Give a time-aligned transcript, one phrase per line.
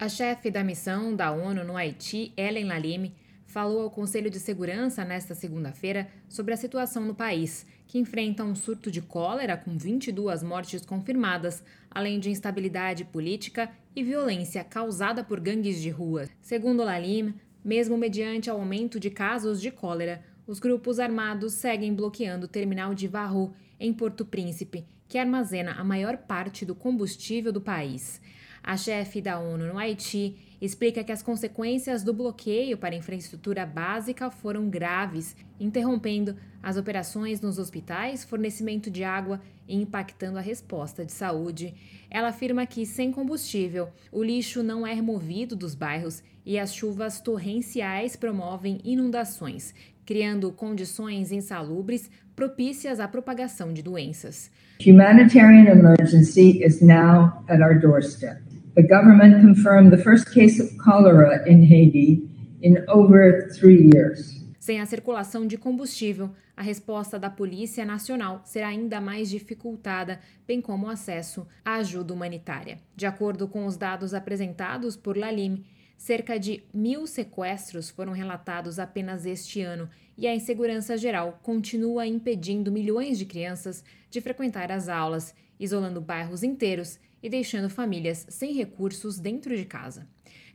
[0.00, 5.04] A chefe da missão da ONU no Haiti, Ellen Lalime, falou ao Conselho de Segurança
[5.04, 10.42] nesta segunda-feira sobre a situação no país, que enfrenta um surto de cólera com 22
[10.42, 16.26] mortes confirmadas, além de instabilidade política e violência causada por gangues de rua.
[16.40, 22.46] Segundo Lalime, mesmo mediante o aumento de casos de cólera, os grupos armados seguem bloqueando
[22.46, 27.60] o terminal de Varro, em Porto Príncipe, que armazena a maior parte do combustível do
[27.60, 28.18] país.
[28.62, 34.30] A chefe da ONU no Haiti explica que as consequências do bloqueio para infraestrutura básica
[34.30, 41.12] foram graves, interrompendo as operações nos hospitais, fornecimento de água e impactando a resposta de
[41.12, 41.74] saúde.
[42.10, 47.20] Ela afirma que, sem combustível, o lixo não é removido dos bairros e as chuvas
[47.20, 49.74] torrenciais promovem inundações,
[50.04, 54.50] criando condições insalubres propícias à propagação de doenças.
[54.84, 58.49] Humanitarian emergency is now at our doorstep.
[58.76, 62.22] The government confirmed the first case of cholera in Haiti
[62.62, 64.40] in over three years.
[64.60, 70.60] Sem a circulação de combustível, a resposta da Polícia Nacional será ainda mais dificultada, bem
[70.60, 72.78] como o acesso à ajuda humanitária.
[72.94, 75.64] De acordo com os dados apresentados por Lalime,
[75.96, 82.70] cerca de mil sequestros foram relatados apenas este ano e a insegurança geral continua impedindo
[82.70, 89.18] milhões de crianças de frequentar as aulas, isolando bairros inteiros e deixando famílias sem recursos
[89.18, 90.06] dentro de casa.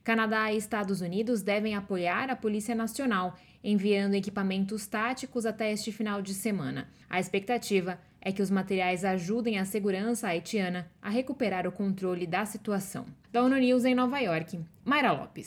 [0.04, 6.22] Canadá e Estados Unidos devem apoiar a Polícia Nacional, enviando equipamentos táticos até este final
[6.22, 6.88] de semana.
[7.10, 12.46] A expectativa é que os materiais ajudem a segurança haitiana a recuperar o controle da
[12.46, 13.06] situação.
[13.32, 15.44] Da ONU News em Nova York, Mayra Lopes.